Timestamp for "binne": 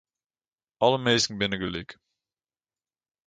1.39-1.57